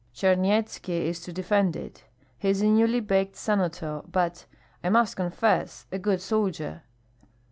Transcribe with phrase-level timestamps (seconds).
[0.15, 2.05] Charnyetski is to defend it.
[2.39, 4.47] He is a newly baked senator, but,
[4.83, 6.81] I must confess, a good soldier.